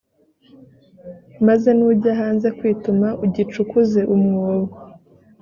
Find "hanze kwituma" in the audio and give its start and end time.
2.21-3.07